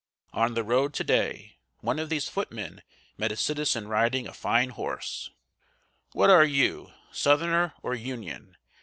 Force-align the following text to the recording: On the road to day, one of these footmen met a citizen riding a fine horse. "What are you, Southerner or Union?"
On 0.33 0.55
the 0.55 0.63
road 0.63 0.95
to 0.95 1.03
day, 1.03 1.59
one 1.81 1.99
of 1.99 2.09
these 2.09 2.27
footmen 2.27 2.81
met 3.19 3.31
a 3.31 3.35
citizen 3.35 3.87
riding 3.87 4.27
a 4.27 4.33
fine 4.33 4.69
horse. 4.71 5.29
"What 6.13 6.31
are 6.31 6.43
you, 6.43 6.91
Southerner 7.11 7.75
or 7.83 7.93
Union?" 7.93 8.57